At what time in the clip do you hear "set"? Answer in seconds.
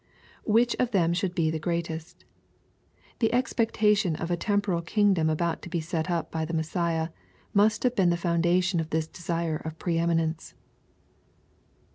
5.79-6.09